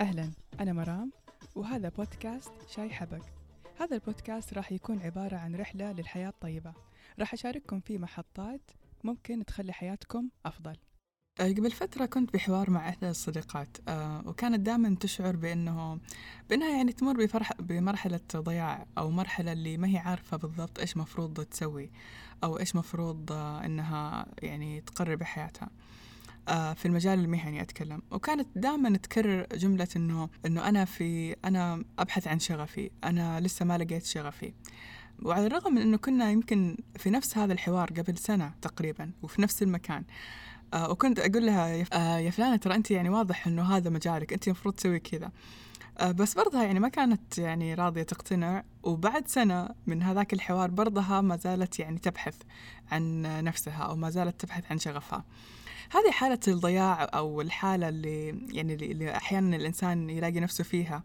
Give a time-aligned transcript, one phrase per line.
[0.00, 0.30] أهلا
[0.60, 1.12] أنا مرام
[1.54, 3.22] وهذا بودكاست شاي حبق
[3.80, 6.72] هذا البودكاست راح يكون عبارة عن رحلة للحياة الطيبة.
[7.18, 8.60] راح أشارككم فيه محطات
[9.04, 10.76] ممكن تخلي حياتكم أفضل.
[11.40, 16.00] آه، قبل فترة كنت بحوار مع إحدى الصديقات آه، وكانت دائما تشعر بأنه
[16.50, 21.40] بأنها يعني تمر بفرح بمرحلة ضياع أو مرحلة اللي ما هي عارفة بالضبط إيش مفروض
[21.40, 21.90] تسوي
[22.44, 25.70] أو إيش مفروض آه، إنها يعني تقرر بحياتها.
[26.50, 28.02] في المجال المهني أتكلم.
[28.10, 33.78] وكانت دائما تكرر جملة إنه إنه أنا في أنا أبحث عن شغفي أنا لسه ما
[33.78, 34.52] لقيت شغفي.
[35.22, 39.62] وعلى الرغم من إنه كنا يمكن في نفس هذا الحوار قبل سنة تقريبا وفي نفس
[39.62, 40.04] المكان.
[40.74, 44.46] آه وكنت أقول لها يا آه فلانة ترى أنت يعني واضح إنه هذا مجالك أنت
[44.46, 45.30] المفروض تسوي كذا.
[45.98, 48.64] آه بس برضها يعني ما كانت يعني راضية تقتنع.
[48.82, 52.36] وبعد سنة من هذاك الحوار برضها ما زالت يعني تبحث
[52.92, 55.24] عن نفسها أو ما زالت تبحث عن شغفها.
[55.92, 61.02] هذه حالة الضياع أو الحالة اللي يعني اللي أحيانا الإنسان يلاقي نفسه فيها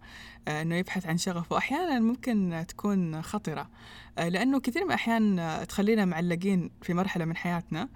[0.47, 3.69] آه، إنه يبحث عن شغفه أحيانا ممكن تكون خطرة
[4.17, 7.89] آه، لأنه كثير من الأحيان تخلينا معلقين في مرحلة من حياتنا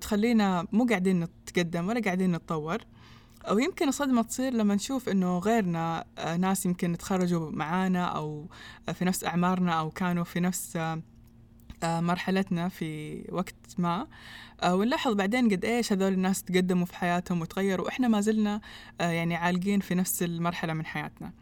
[0.00, 2.78] تخلينا مو قاعدين نتقدم ولا قاعدين نتطور
[3.48, 8.46] أو يمكن الصدمة تصير لما نشوف إنه غيرنا آه، ناس يمكن تخرجوا معانا أو
[8.94, 10.78] في نفس أعمارنا أو كانوا في نفس
[11.84, 14.06] مرحلتنا في وقت ما
[14.64, 18.60] ونلاحظ بعدين قد إيش هذول الناس تقدموا في حياتهم وتغيروا وإحنا ما زلنا
[19.00, 21.32] يعني عالقين في نفس المرحلة من حياتنا.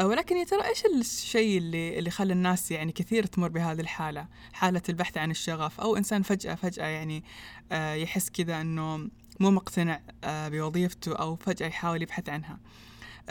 [0.00, 4.82] ولكن يا ترى إيش الشيء اللي اللي خلى الناس يعني كثير تمر بهذه الحالة، حالة
[4.88, 7.24] البحث عن الشغف أو إنسان فجأة فجأة يعني
[7.72, 9.08] يحس كذا إنه
[9.40, 12.58] مو مقتنع بوظيفته أو فجأة يحاول يبحث عنها.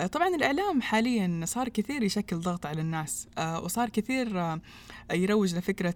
[0.06, 4.58] طبعا الإعلام حاليا صار كثير يشكل ضغط على الناس وصار كثير
[5.14, 5.95] يروج لفكرة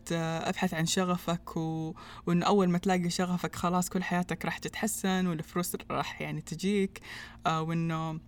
[0.49, 1.93] أبحث عن شغفك و...
[2.27, 7.01] وإنه أول ما تلاقي شغفك خلاص كل حياتك راح تتحسن والفلوس راح يعني تجيك
[7.47, 8.19] وإنه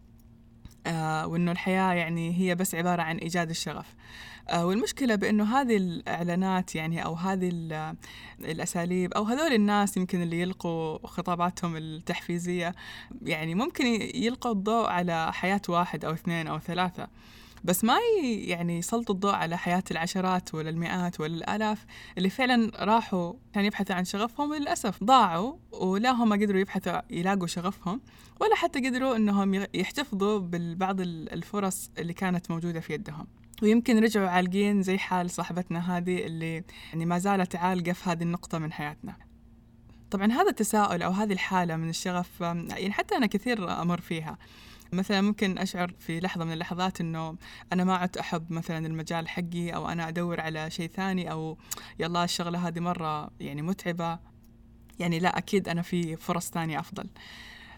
[1.25, 3.86] وإنه الحياة يعني هي بس عبارة عن إيجاد الشغف.
[3.86, 3.96] آه،
[4.54, 7.50] والمشكلة بأنه هذه الإعلانات يعني أو هذه
[8.40, 12.76] الأساليب أو هذول الناس يمكن اللي يلقوا خطاباتهم التحفيزية
[13.22, 17.08] يعني ممكن يلقوا الضوء على حياة واحد أو اثنين أو ثلاثة.
[17.64, 21.86] بس ما يعني يسلطوا الضوء على حياة العشرات ولا المئات ولا الآلاف
[22.18, 28.02] اللي فعلا راحوا عشان يبحثوا عن شغفهم وللأسف ضاعوا ولا هم قدروا يبحثوا يلاقوا شغفهم
[28.42, 33.28] ولا حتى قدروا أنهم يحتفظوا ببعض الفرص اللي كانت موجودة في يدهم.
[33.63, 38.57] ويمكن رجعوا عالقين زي حال صاحبتنا هذه اللي يعني ما زالت عالقة في هذه النقطة
[38.57, 39.16] من حياتنا.
[40.12, 44.38] طبعا هذا التساؤل أو هذه الحالة من الشغف يعني حتى أنا كثير أمر فيها.
[44.94, 47.38] مثلا ممكن أشعر في لحظة من اللحظات إنه
[47.74, 51.57] أنا ما عدت أحب مثلا المجال حقي أو أنا أدور على شيء ثاني أو
[52.00, 54.19] يلا الشغلة هذه مرة يعني متعبة.
[55.00, 57.09] يعني لا أكيد أنا في فرص ثانية أفضل.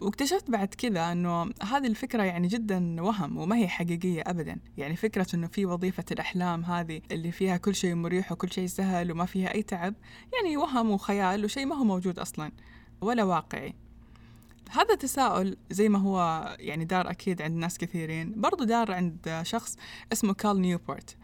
[0.01, 4.59] واكتشفت بعد كذا إنه هذه الفكرة يعني جدا وهم وما هي حقيقية ابدا.
[4.77, 9.11] يعني فكرة إنه في وظيفة الأحلام هذه اللي فيها كل شيء مريح وكل شيء سهل
[9.11, 9.93] وما فيها أي تعب
[10.33, 12.51] يعني وهم وخيال وشيء ما هو موجود أصلا
[13.01, 13.84] ولا واقعي.
[14.71, 18.41] هذا تساؤل زي ما هو يعني دار أكيد عند ناس كثيرين.
[18.41, 19.77] برضو دار عند شخص
[20.13, 21.17] اسمه كال نيوبورت.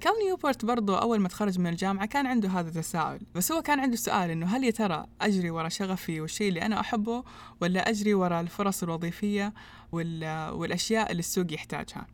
[0.00, 3.20] كال نيوبورت برضو أول ما تخرج من الجامعة كان عنده هذا التساؤل.
[3.34, 6.80] بس هو كان عنده سؤال إنه هل يا ترى أجري ورا شغفي والشيء اللي أنا
[6.80, 7.24] أحبه
[7.60, 9.54] ولا أجري ورا الفرص الوظيفية
[9.92, 12.06] والأشياء اللي السوق يحتاجها؟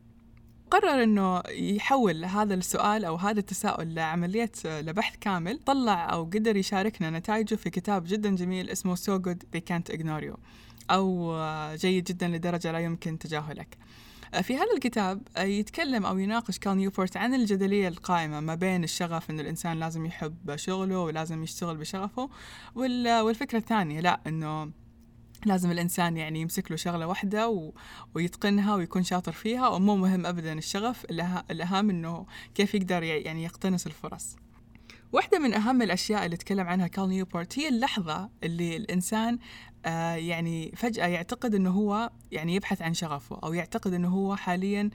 [0.71, 5.59] قرر إنه يحول هذا السؤال أو هذا التساؤل لعملية لبحث كامل.
[5.59, 10.23] طلع أو قدر يشاركنا نتائجه في كتاب جدا جميل اسمه So Good They Can't Ignore
[10.23, 10.37] You.
[10.91, 11.35] أو
[11.75, 13.77] جيد جدا لدرجة لا يمكن تجاهلك.
[14.41, 19.39] في هذا الكتاب يتكلم أو يناقش كال نيوبورت عن الجدلية القائمة ما بين الشغف أن
[19.39, 22.29] الإنسان لازم يحب شغله ولازم يشتغل بشغفه
[22.75, 24.71] والفكرة الثانية لا أنه
[25.45, 27.71] لازم الإنسان يعني يمسك له شغلة واحدة و...
[28.15, 31.05] ويتقنها ويكون شاطر فيها ومو مهم أبدا الشغف
[31.51, 34.35] الأهم أنه كيف يقدر يعني يقتنص الفرص.
[35.11, 39.39] واحدة من أهم الأشياء اللي تكلم عنها كال نيوبورت هي اللحظة اللي الإنسان
[39.85, 44.89] آه يعني فجأة يعتقد أنه هو يعني يبحث عن شغفه أو يعتقد أنه هو حاليا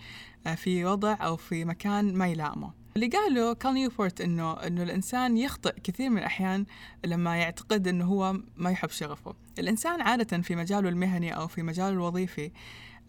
[0.46, 5.36] آه في وضع أو في مكان ما يلائمه اللي قاله كال نيوبورت إنه إنه الإنسان
[5.36, 6.66] يخطئ كثير من الأحيان
[7.04, 9.34] لما يعتقد إنه هو ما يحب شغفه.
[9.58, 12.50] الإنسان عادة في مجاله المهني أو في مجاله الوظيفي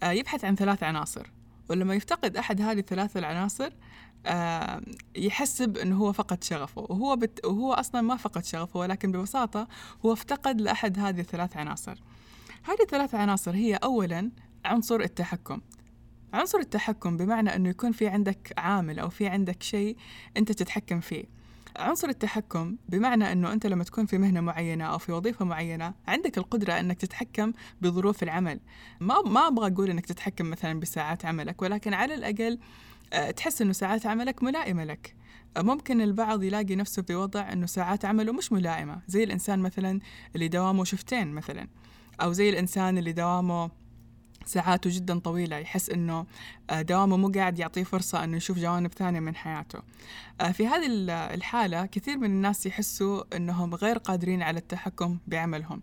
[0.04, 1.32] آه يبحث عن ثلاث عناصر
[1.72, 3.74] ولما يفتقد أحد هذه الثلاث العناصر
[4.26, 4.82] آه،
[5.16, 6.82] يحسب انه هو فقد شغفه.
[6.90, 7.46] وهو بت...
[7.46, 9.68] وهو أصلا ما فقد شغفه ولكن ببساطة
[10.06, 12.02] هو افتقد لأحد هذه الثلاث عناصر.
[12.64, 14.32] هذه الثلاث عناصر هي اولا
[14.66, 15.62] عنصر التحكم.
[16.34, 19.98] عنصر التحكم بمعنى أنه يكون في عندك عامل أو في عندك شيء
[20.38, 21.41] أنت تتحكم فيه.
[21.76, 26.38] عنصر التحكم بمعنى أنه أنت لما تكون في مهنة معينة أو في وظيفة معينة عندك
[26.38, 28.60] القدرة أنك تتحكم بظروف العمل.
[29.00, 32.60] ما ما أبغى أقول أنك تتحكم مثلا بساعات عملك ولكن على الأقل
[33.14, 35.16] آه، تحس أنه ساعات عملك ملائمة لك.
[35.58, 40.00] ممكن البعض يلاقي نفسه في وضع أنه ساعات عمله مش ملائمة زي الإنسان مثلا
[40.36, 41.68] اللي دوامه شفتين مثلا
[42.22, 43.72] أو زي الإنسان اللي دوامه
[44.46, 46.26] ساعاته جدا طويلة يحس أنه
[46.70, 49.80] آه، دوامه مو قاعد يعطيه فرصة أنه يشوف جوانب ثانية من حياته.
[50.42, 50.88] آه، في هذه
[51.34, 55.82] الحالة كثير من الناس يحسوا أنهم غير قادرين على التحكم بعملهم.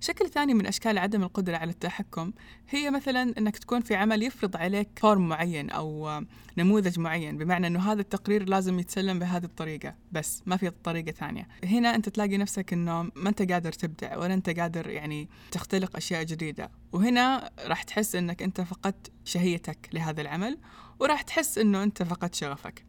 [0.00, 2.32] شكل ثاني من أشكال عدم القدرة على التحكم
[2.68, 6.20] هي مثلا أنك تكون في عمل يفرض عليك فورم معين أو
[6.58, 11.48] نموذج معين بمعنى أنه هذا التقرير لازم يتسلم بهذه الطريقة بس ما في طريقة ثانية.
[11.64, 16.22] هنا أنت تلاقي نفسك أنه ما أنت قادر تبدع ولا أنت قادر يعني تختلق أشياء
[16.22, 20.58] جديدة وهنا راح تحس أنك أنت فقدت شهيتك لهذا العمل
[21.00, 22.84] وراح تحس أنه أنت فقدت شغفك.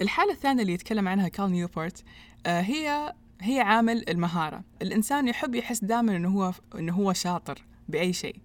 [0.00, 2.04] الحالة الثانية اللي يتكلم عنها كارل نيوبورت
[2.46, 4.64] آه، هي هي عامل المهارة.
[4.82, 8.36] الإنسان يحب يحس دائما أنه هو أنه هو شاطر بأي شيء.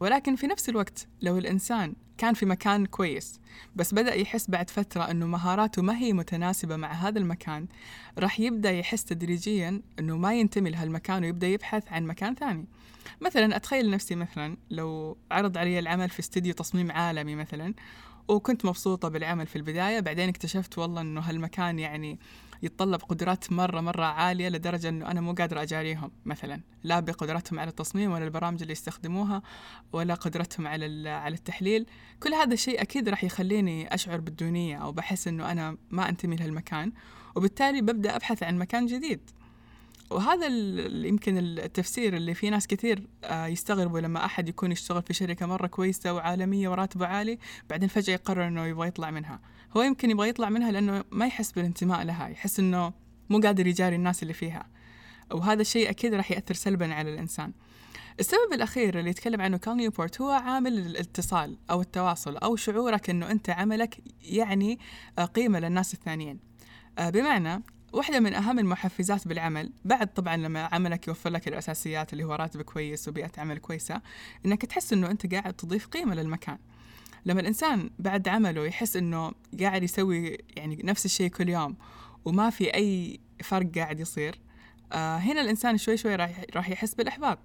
[0.00, 3.40] ولكن في نفس الوقت لو الإنسان كان في مكان كويس
[3.76, 7.66] بس بدأ يحس بعد فترة أنه مهاراته ما هي متناسبة مع هذا المكان
[8.18, 12.66] راح يبدأ يحس تدريجيا أنه ما ينتمي لهالمكان ويبدأ يبحث عن مكان ثاني.
[13.20, 17.74] مثلا أتخيل نفسي مثلا لو عرض علي العمل في استديو تصميم عالمي مثلا
[18.28, 22.18] وكنت مبسوطة بالعمل في البداية بعدين اكتشفت والله أنه هالمكان يعني
[22.62, 26.60] يتطلب قدرات مرة مرة عالية لدرجة أنه أنا مو قادرة أجاريهم مثلا.
[26.84, 29.42] لا بقدرتهم على التصميم ولا البرامج اللي يستخدموها
[29.92, 31.86] ولا قدرتهم على على التحليل.
[32.22, 36.92] كل هذا الشيء أكيد راح يخليني أشعر بالدونية أو بحس أنه أنا ما أنتمي لهالمكان.
[37.36, 39.30] وبالتالي ببدأ أبحث عن مكان جديد.
[40.10, 40.46] وهذا
[41.06, 45.66] يمكن التفسير اللي في ناس كثير آه، يستغربوا لما أحد يكون يشتغل في شركة مرة
[45.66, 47.38] كويسة وعالمية وراتبه عالي
[47.70, 49.40] بعدين فجأة يقرر إنه يبغى يطلع منها.
[49.76, 52.92] هو يمكن يبغى يطلع منها لأنه ما يحس بالانتماء لها يحس إنه
[53.30, 54.66] مو قادر يجاري الناس اللي فيها.
[55.30, 57.52] وهذا الشيء أكيد راح يأثر سلبا على الإنسان.
[58.20, 63.30] السبب الأخير اللي يتكلم عنه كال نيوبورت هو عامل الاتصال أو التواصل أو شعورك أنه
[63.30, 64.78] أنت عملك يعني
[65.34, 66.38] قيمة للناس الثانيين.
[66.98, 67.62] آه، بمعنى
[67.92, 72.62] واحدة من أهم المحفزات بالعمل بعد طبعا لما عملك يوفر لك الأساسيات اللي هو راتب
[72.62, 74.00] كويس وبيئة عمل كويسة
[74.46, 76.58] إنك تحس إنه أنت قاعد تضيف قيمة للمكان.
[77.24, 81.76] لما الإنسان بعد عمله يحس إنه قاعد يسوي يعني نفس الشيء كل يوم
[82.24, 84.40] وما في أي فرق قاعد يصير
[84.92, 86.14] آه هنا الإنسان شوي شوي
[86.54, 87.38] راح يحس بالإحباط.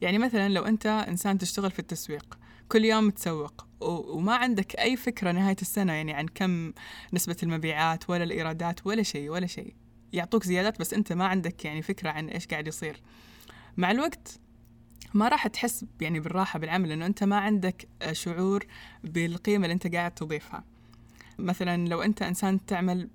[0.00, 2.38] يعني مثلا لو أنت إنسان تشتغل في التسويق
[2.68, 6.72] كل يوم تسوق وما عندك أي فكرة نهاية السنة يعني عن كم
[7.12, 9.74] نسبة المبيعات ولا الإيرادات ولا شيء ولا شيء.
[10.12, 13.02] يعطوك زيادات بس أنت ما عندك يعني فكرة عن إيش قاعد يصير.
[13.76, 14.40] مع الوقت
[15.14, 18.66] ما راح تحس يعني بالراحة بالعمل لأنه أنت ما عندك شعور
[19.04, 20.64] بالقيمة اللي أنت قاعد تضيفها.
[21.38, 23.08] مثلا لو أنت إنسان تعمل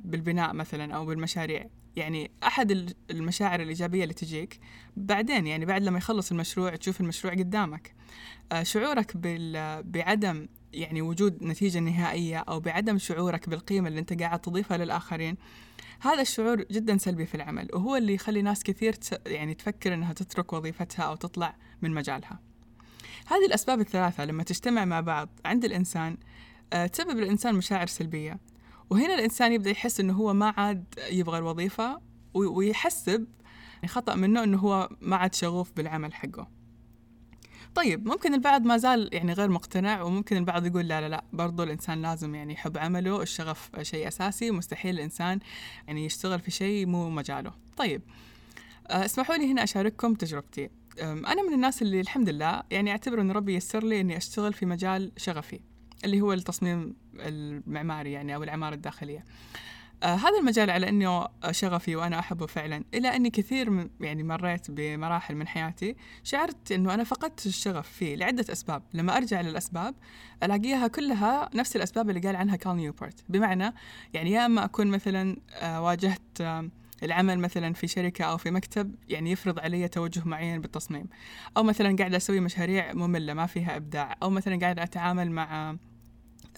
[0.00, 1.66] بالبناء مثلا أو بالمشاريع
[1.96, 4.60] يعني أحد المشاعر الإيجابية اللي تجيك
[4.96, 7.94] بعدين يعني بعد لما يخلص المشروع تشوف المشروع قدامك.
[8.52, 9.16] آه، شعورك
[9.86, 15.36] بعدم يعني وجود نتيجة نهائية أو بعدم شعورك بالقيمة اللي أنت قاعد تضيفها للآخرين
[16.00, 18.94] هذا الشعور جدا سلبي في العمل وهو اللي يخلي ناس كثير
[19.26, 22.40] يعني تفكر أنها تترك وظيفتها أو تطلع من مجالها.
[23.26, 26.16] هذه الأسباب الثلاثة لما تجتمع مع بعض عند الإنسان
[26.72, 28.38] آه، تسبب الإنسان مشاعر سلبية
[28.90, 32.00] وهنا الإنسان يبدأ يحس أنه هو ما عاد يبغى الوظيفة
[32.34, 33.26] ويحسب
[33.86, 36.48] خطأ منه أنه هو ما عاد شغوف بالعمل حقه.
[37.74, 41.62] طيب ممكن البعض ما زال يعني غير مقتنع وممكن البعض يقول لا لا لا برضو
[41.62, 45.38] الإنسان لازم يعني يحب عمله الشغف شيء أساسي مستحيل الإنسان
[45.86, 47.52] يعني يشتغل في شيء مو مجاله.
[47.76, 48.02] طيب
[48.86, 50.70] آه، اسمحوا لي هنا أشارككم تجربتي.
[51.02, 54.66] أنا من الناس اللي الحمد لله يعني أعتبر أن ربي يسر لي أني أشتغل في
[54.66, 55.60] مجال شغفي
[56.04, 59.24] اللي هو التصميم المعماري يعني أو العمارة الداخلية.
[60.04, 64.70] آه هذا المجال على إنه شغفي وأنا أحبه فعلا إلى أني كثير من يعني مريت
[64.70, 69.94] بمراحل من حياتي شعرت إنه أنا فقدت الشغف فيه لعدة أسباب لما أرجع للأسباب
[70.42, 73.74] ألاقيها كلها نفس الأسباب اللي قال عنها كال نيوبورت بمعنى
[74.14, 76.68] يعني يا إما أكون مثلا آه واجهت آه
[77.02, 81.06] العمل مثلا في شركة أو في مكتب يعني يفرض علي توجه معين بالتصميم
[81.56, 85.76] أو مثلا قاعد أسوي مشاريع مملة ما فيها إبداع أو مثلا قاعد أتعامل مع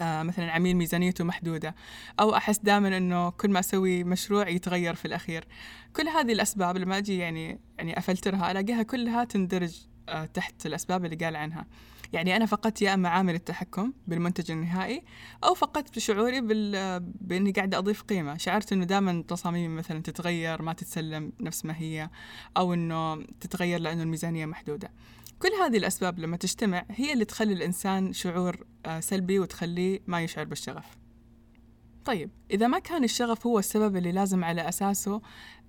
[0.00, 1.74] آه مثلا عميل ميزانيته محدودة
[2.20, 5.44] أو أحس دائما أنه كل ما أسوي مشروع يتغير في الأخير.
[5.96, 11.16] كل هذه الأسباب لما أجي يعني يعني أفلترها ألاقيها كلها تندرج آه تحت الأسباب اللي
[11.16, 11.66] قال عنها.
[12.12, 15.02] يعني أنا فقدت يا إما عامل التحكم بالمنتج النهائي
[15.44, 17.00] أو فقدت شعوري بال...
[17.00, 18.36] بإني قاعدة أضيف قيمة.
[18.36, 22.10] شعرت إنه دائما تصاميمي مثلا تتغير ما تتسلم نفس ما هي
[22.56, 24.90] أو إنه تتغير لأنه الميزانية محدودة.
[25.38, 30.44] كل هذه الأسباب لما تجتمع هي اللي تخلي الإنسان شعور آه، سلبي وتخليه ما يشعر
[30.44, 30.96] بالشغف
[32.04, 35.20] طيب إذا ما كان الشغف هو السبب اللي لازم على أساسه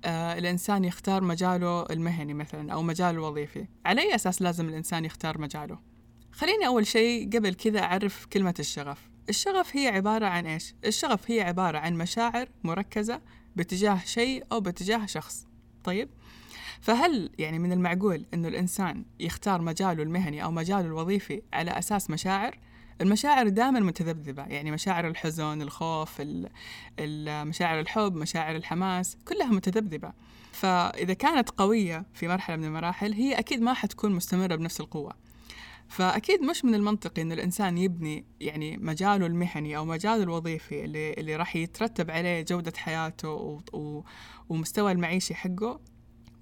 [0.05, 5.41] آه الإنسان يختار مجاله المهني مثلا أو مجاله الوظيفي على أي أساس لازم الإنسان يختار
[5.41, 5.79] مجاله؟
[6.31, 11.41] خليني أول شيء قبل كذا أعرف كلمة الشغف الشغف هي عبارة عن إيش؟ الشغف هي
[11.41, 13.21] عبارة عن مشاعر مركزة
[13.55, 15.47] باتجاه شيء أو باتجاه شخص
[15.83, 16.09] طيب؟
[16.81, 22.57] فهل يعني من المعقول أنه الإنسان يختار مجاله المهني أو مجاله الوظيفي على أساس مشاعر؟
[23.01, 26.21] المشاعر دائما متذبذبة يعني مشاعر الحزن الخوف
[26.99, 30.13] مشاعر الحب مشاعر الحماس كلها متذبذبة
[30.51, 35.13] فإذا كانت قوية في مرحلة من المراحل هي أكيد ما حتكون مستمرة بنفس القوة
[35.87, 41.35] فأكيد مش من المنطقي إن الإنسان يبني يعني مجاله المهني أو مجاله الوظيفي اللي, اللي
[41.35, 43.59] راح يترتب عليه جودة حياته و...
[43.73, 44.03] و...
[44.49, 45.79] ومستوى المعيشي حقه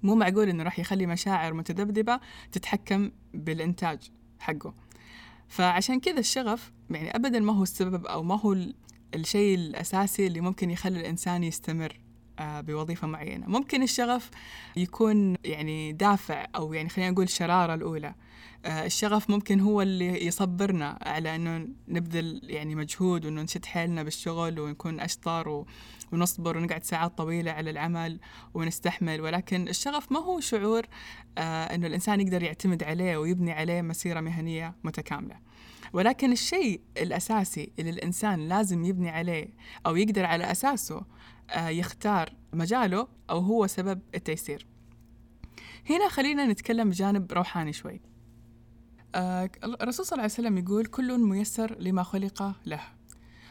[0.02, 2.20] مو معقول إنه راح يخلي مشاعر متذبذبة
[2.52, 4.74] تتحكم بالإنتاج حقه.
[5.48, 8.56] فعشان كذا الشغف يعني أبدا ما هو السبب أو ما هو
[9.14, 12.05] الشيء الأساسي اللي ممكن يخلي الإنسان يستمر.
[12.40, 13.46] بوظيفة معينة.
[13.46, 14.30] ممكن الشغف
[14.76, 18.14] يكون يعني دافع أو يعني خلينا نقول الشرارة الأولى.
[18.64, 24.60] آه، الشغف ممكن هو اللي يصبرنا على أنه نبذل يعني مجهود وأنه نشد حيلنا بالشغل
[24.60, 25.64] ونكون أشطر
[26.12, 28.20] ونصبر ونقعد ساعات طويلة على العمل
[28.54, 29.20] ونستحمل.
[29.20, 30.86] ولكن الشغف ما هو شعور
[31.38, 35.36] آه، أنه الإنسان يقدر يعتمد عليه ويبني عليه مسيرة مهنية متكاملة.
[35.92, 39.48] ولكن الشيء الأساسي اللي الإنسان لازم يبني عليه
[39.86, 41.04] أو يقدر على أساسه آه،
[41.54, 44.66] يختار مجاله أو هو سبب التيسير.
[45.90, 48.00] هنا خلينا نتكلم بجانب روحاني شوي.
[49.14, 52.80] آه، الرسول صلى الله عليه وسلم يقول كل ميسر لما خلق له.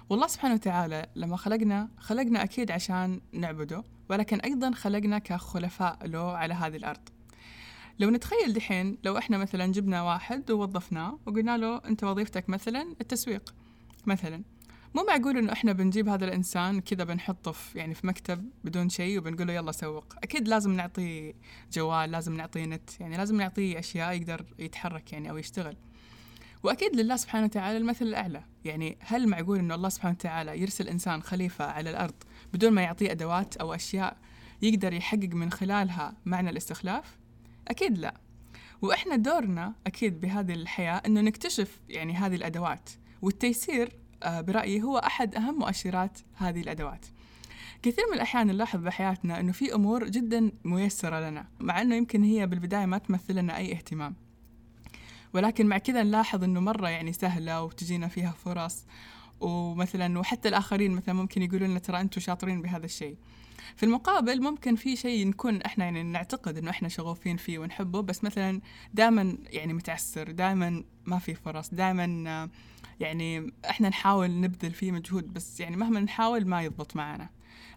[0.09, 6.53] والله سبحانه وتعالى لما خلقنا خلقنا أكيد عشان نعبده ولكن أيضا خلقنا كخلفاء له على
[6.53, 7.09] هذه الأرض.
[7.99, 13.55] لو نتخيل دحين لو إحنا مثلا جبنا واحد ووظفناه وقلنا له أنت وظيفتك مثلا التسويق
[14.05, 14.43] مثلا.
[14.95, 19.17] مو معقول إنه إحنا بنجيب هذا الإنسان كذا بنحطه في يعني في مكتب بدون شيء
[19.17, 20.15] وبنقول له يلا سوق.
[20.23, 21.33] أكيد لازم نعطيه
[21.73, 25.75] جوال لازم نعطيه نت يعني لازم نعطيه أشياء يقدر يتحرك يعني أو يشتغل.
[26.63, 28.43] وأكيد لله سبحانه وتعالى المثل الأعلى.
[28.65, 32.15] يعني هل معقول إنه الله سبحانه وتعالى يرسل إنسان خليفة على الأرض
[32.53, 34.17] بدون ما يعطيه أدوات أو أشياء
[34.61, 37.17] يقدر يحقق من خلالها معنى الاستخلاف؟
[37.67, 38.13] أكيد لا.
[38.81, 42.89] وإحنا دورنا أكيد بهذه الحياة إنه نكتشف يعني هذه الأدوات.
[43.21, 47.05] والتيسير برأيي هو أحد أهم مؤشرات هذه الأدوات.
[47.81, 52.47] كثير من الأحيان نلاحظ بحياتنا أنه في أمور جدا ميسرة لنا مع أنه يمكن هي
[52.47, 54.15] بالبداية ما تمثل لنا أي اهتمام.
[55.33, 58.85] ولكن مع كذا نلاحظ أنه مرة يعني سهلة وتجينا فيها فرص
[59.39, 63.17] ومثلا وحتى الآخرين مثلا ممكن يقولون لنا ترى أنتم شاطرين بهذا الشيء.
[63.75, 68.23] في المقابل ممكن في شيء نكون إحنا يعني نعتقد إنه إحنا شغوفين فيه ونحبه بس
[68.23, 68.61] مثلا
[68.93, 72.49] دائما يعني متعسر دائما ما في فرص دائما
[72.99, 77.29] يعني إحنا نحاول نبذل فيه مجهود بس يعني مهما نحاول ما يضبط معنا.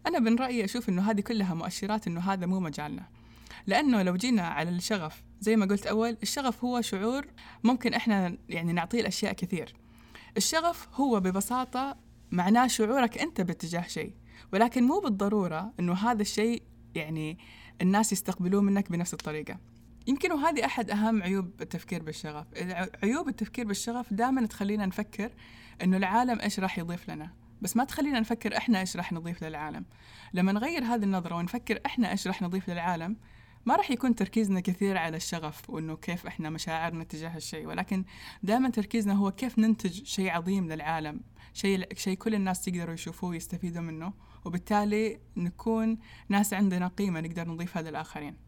[0.07, 3.09] أنا من رأيي أشوف إنه هذه كلها مؤشرات إنه هذا مو مجالنا.
[3.67, 7.27] لأنه لو جينا على الشغف زي ما قلت أول الشغف هو شعور
[7.65, 9.75] ممكن إحنا يعني نعطيه الأشياء كثير.
[10.37, 11.97] الشغف هو ببساطة
[12.31, 14.15] معناه شعورك أنت باتجاه شيء.
[14.53, 16.63] ولكن مو بالضرورة إنه هذا الشيء
[16.95, 17.39] يعني
[17.83, 19.59] الناس يستقبلوه منك بنفس الطريقة.
[20.09, 22.47] يمكن وهذه أحد أهم عيوب التفكير بالشغف.
[23.03, 25.33] عيوب التفكير بالشغف دائما تخلينا نفكر
[25.83, 27.31] أنه العالم إيش راح يضيف لنا.
[27.63, 29.85] بس ما تخلينا نفكر إحنا إيش راح نضيف للعالم.
[30.33, 33.17] لما نغير هذه النظرة ونفكر إحنا إيش راح نضيف للعالم
[33.67, 37.67] ما راح يكون تركيزنا كثير على الشغف وإنه كيف إحنا مشاعرنا تجاه الشيء.
[37.67, 38.05] ولكن
[38.43, 41.21] دائما تركيزنا هو كيف ننتج شيء عظيم للعالم.
[41.55, 44.13] شيء شيء كل الناس يقدروا يشوفوه ويستفيدوا منه.
[44.45, 45.99] وبالتالي نكون
[46.29, 48.48] ناس عندنا قيمة نقدر نضيفها للآخرين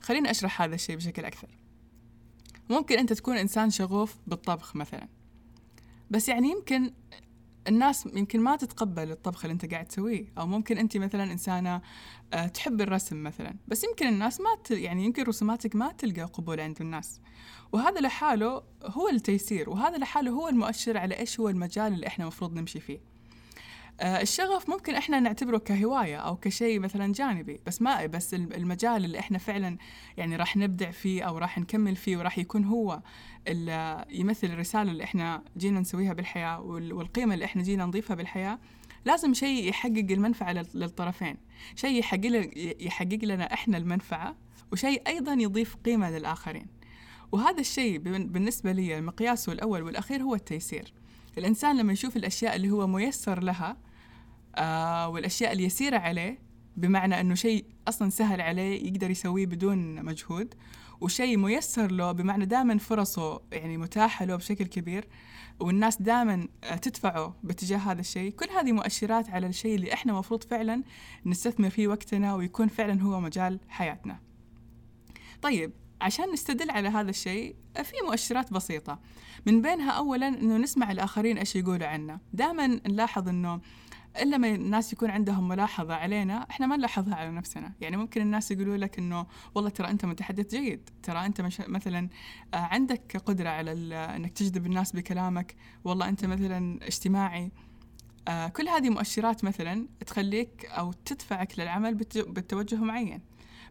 [0.00, 1.48] خليني أشرح هذا الشيء بشكل أكثر.
[2.70, 5.08] ممكن أنت تكون إنسان شغوف بالطبخ مثلا.
[6.10, 6.92] بس يعني يمكن
[7.68, 10.32] الناس يمكن ما تتقبل الطبخ اللي أنت قاعد تسويه.
[10.38, 11.82] أو ممكن أنت مثلا إنسانة
[12.32, 13.56] آه، تحب الرسم مثلا.
[13.68, 17.20] بس يمكن الناس ما يعني يمكن رسوماتك ما تلقى قبول عند الناس.
[17.72, 22.54] وهذا لحاله هو التيسير وهذا لحاله هو المؤشر على إيش هو المجال اللي إحنا المفروض
[22.54, 23.00] نمشي فيه.
[24.02, 29.38] الشغف ممكن إحنا نعتبره كهواية أو كشيء مثلا جانبي بس ما بس المجال اللي إحنا
[29.38, 29.78] فعلا
[30.16, 33.02] يعني راح نبدع فيه أو راح نكمل فيه وراح يكون هو
[33.48, 38.58] اللي يمثل الرسالة اللي إحنا جينا نسويها بالحياة والقيمة اللي إحنا جينا نضيفها بالحياة
[39.04, 41.36] لازم شيء يحقق المنفعة للطرفين.
[41.76, 44.36] شيء يحقق يحقق لنا إحنا المنفعة
[44.72, 46.66] وشيء أيضا يضيف قيمة للآخرين.
[47.32, 50.92] وهذا الشيء بالنسبة لي مقياسه الأول والأخير هو التيسير.
[51.38, 53.76] الإنسان لما يشوف الأشياء اللي هو ميسر لها
[54.56, 56.38] آه والأشياء اليسيرة عليه
[56.76, 60.54] بمعنى أنه شيء أصلا سهل عليه يقدر يسويه بدون مجهود
[61.00, 65.08] وشيء ميسر له بمعنى دائما فرصه يعني متاحة له بشكل كبير
[65.60, 66.48] والناس دائما
[66.82, 68.30] تدفعه باتجاه هذا الشيء.
[68.30, 70.82] كل هذه مؤشرات على الشيء اللي إحنا مفروض فعلا
[71.26, 74.20] نستثمر فيه وقتنا ويكون فعلا هو مجال حياتنا.
[75.42, 79.00] طيب عشان نستدل على هذا الشيء في مؤشرات بسيطة.
[79.46, 83.60] من بينها أولا أنه نسمع الآخرين إيش يقولوا عنا دائما نلاحظ أنه
[84.16, 87.72] إلا ما الناس يكون عندهم ملاحظة علينا إحنا ما نلاحظها على نفسنا.
[87.80, 92.08] يعني ممكن الناس يقولوا لك إنه والله ترى أنت متحدث جيد ترى أنت مش مثلا
[92.54, 93.72] آه، عندك قدرة على
[94.16, 97.52] إنك تجذب الناس بكلامك والله أنت مثلا اجتماعي.
[98.28, 103.20] آه، كل هذه مؤشرات مثلا تخليك أو تدفعك للعمل بتوجه معين.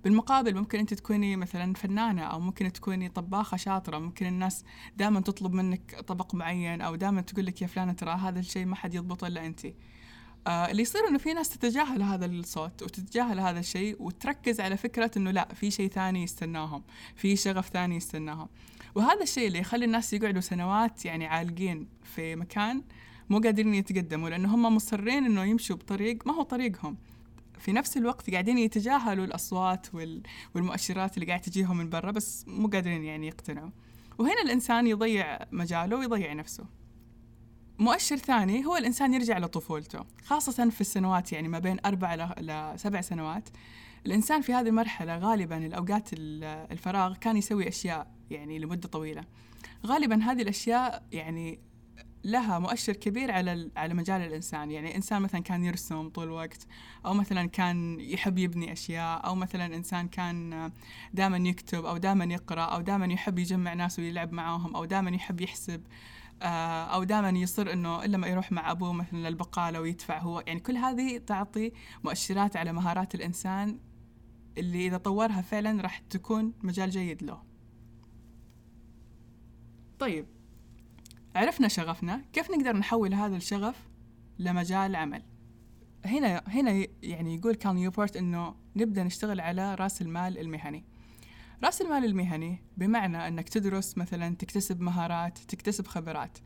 [0.04, 4.66] بالمقابل ممكن أنت تكوني مثلا فنانة أو ممكن تكوني طباخة شاطرة ممكن الناس
[4.98, 8.76] دائما تطلب منك طبق معين أو دائما تقول لك يا فلانة ترى هذا الشيء ما
[8.76, 9.68] حد يضبطه إلا أنت.
[10.48, 15.12] آه اللي يصير إنه في ناس تتجاهل هذا الصوت وتتجاهل هذا الشيء وتركز على فكرة
[15.18, 16.84] إنه لا في شيء ثاني يستناهم
[17.16, 18.48] في شغف ثاني يستناهم.
[18.96, 22.84] وهذا الشيء اللي يخلي الناس يقعدوا سنوات يعني عالقين في مكان
[23.30, 26.98] مو قادرين يتقدموا لأنه هم مصرين إنه يمشوا بطريق ما هو طريقهم.
[27.60, 29.88] في نفس الوقت قاعدين يتجاهلوا الأصوات
[30.56, 33.70] والمؤشرات اللي قاعد تجيهم من برا بس مو قادرين يعني يقتنعوا.
[34.18, 36.79] وهنا الإنسان يضيع مجاله ويضيع نفسه.
[37.80, 43.50] مؤشر ثاني هو الإنسان يرجع لطفولته خاصة في السنوات يعني ما بين أربع لسبع سنوات.
[44.06, 49.24] الإنسان في هذه المرحلة غالبا الأوقات الفراغ كان يسوي أشياء يعني لمدة طويلة.
[49.86, 51.60] غالبا هذه الأشياء يعني
[52.24, 54.72] لها مؤشر كبير على على مجال الإنسان.
[54.72, 56.68] يعني إنسان مثلا كان يرسم طول الوقت
[57.06, 60.72] أو مثلا كان يحب يبني أشياء أو مثلا إنسان كان
[61.14, 65.42] دائما يكتب أو دائما يقرأ أو دائما يحب يجمع ناس ويلعب معاهم أو دائما يحب
[65.42, 65.82] يحسب.
[66.42, 70.44] أو دائما يصر إنه إلا ما يروح مع أبوه مثلا للبقالة ويدفع هو.
[70.48, 71.72] يعني كل هذه تعطي
[72.04, 73.80] مؤشرات على مهارات الإنسان
[74.58, 77.44] اللي إذا طورها فعلا راح تكون مجال جيد له.
[80.00, 80.26] طيب
[81.36, 82.26] عرفنا شغفنا.
[82.34, 83.90] كيف نقدر نحول هذا الشغف
[84.40, 85.24] لمجال عمل؟
[86.06, 90.89] هنا هنا يعني يقول كان نيوبورت إنه نبدأ نشتغل على رأس المال المهني.
[91.64, 96.38] راس المال المهني بمعنى أنك تدرس مثلا تكتسب مهارات تكتسب خبرات.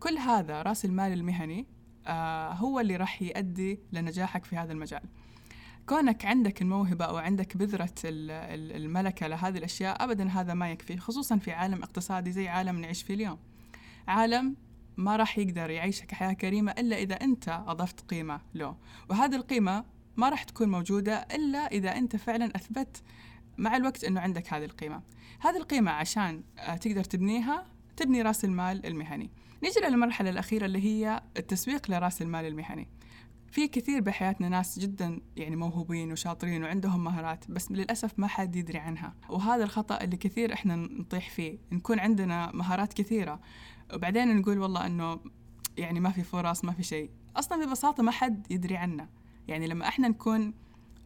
[0.00, 1.66] كل هذا راس المال المهني
[2.06, 5.02] آه هو اللي راح يؤدي لنجاحك في هذا المجال.
[5.86, 11.52] كونك عندك الموهبة أو عندك بذرة الملكة لهذه الأشياء أبدا هذا ما يكفي خصوصا في
[11.52, 13.38] عالم اقتصادي زي عالم نعيش فيه اليوم.
[14.08, 14.56] عالم
[14.96, 18.76] ما راح يقدر يعيشك حياة كريمة إلا إذا أنت أضفت قيمة له.
[19.10, 19.84] وهذه القيمة
[20.16, 23.02] ما راح تكون موجودة إلا إذا أنت فعلا أثبت
[23.58, 25.02] مع الوقت إنه عندك هذه القيمة.
[25.40, 27.66] هذه القيمة عشان آه، تقدر تبنيها
[27.96, 29.30] تبني رأس المال المهني.
[29.62, 32.88] نيجي للمرحلة الأخيرة اللي هي التسويق لرأس المال المهني.
[33.50, 38.78] في كثير بحياتنا ناس جدا يعني موهوبين وشاطرين وعندهم مهارات بس للأسف ما حد يدري
[38.78, 39.14] عنها.
[39.28, 41.58] وهذا الخطأ اللي كثير إحنا نطيح فيه.
[41.72, 43.40] نكون عندنا مهارات كثيرة.
[43.94, 45.20] وبعدين نقول والله أنه
[45.78, 47.10] يعني ما في فرص ما في شيء.
[47.36, 49.08] أصلا ببساطة ما حد يدري عنا
[49.48, 50.54] يعني لما إحنا نكون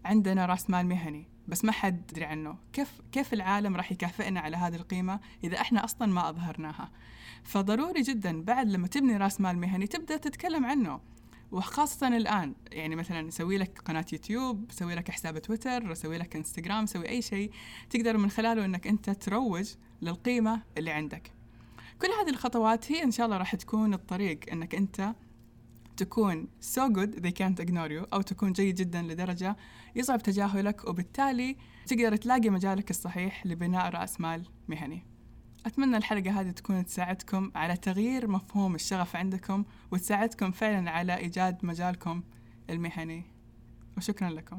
[0.05, 2.57] عندنا رأس مال مهني بس ما حد يدري عنه.
[2.73, 6.91] كيف كيف العالم راح يكافئنا على هذه القيمة إذا إحنا أصلا ما أظهرناها؟
[7.43, 11.01] فضروري جدا بعد لما تبني رأس مال مهني تبدأ تتكلم عنه.
[11.53, 16.87] وخاصة الآن يعني مثلا سوي لك قناة يوتيوب سوي لك حساب تويتر سوي لك إنستغرام
[16.87, 17.51] سوي أي شيء
[17.91, 21.33] تقدر من خلاله أنك أنت تروج للقيمة اللي عندك.
[22.03, 25.15] كل هذه الخطوات هي إن شاء الله راح تكون الطريق أنك أنت
[26.03, 29.57] تكون so good they can't ignore you أو تكون جيد جدا لدرجة
[29.97, 35.07] يصعب تجاهلك وبالتالي تقدر تلاقي مجالك الصحيح لبناء رأس مال مهني.
[35.67, 42.23] أتمنى الحلقة هذه تكون تساعدكم على تغيير مفهوم الشغف عندكم وتساعدكم فعلا على إيجاد مجالكم
[42.71, 43.25] المهني.
[43.97, 44.59] وشكرا لكم.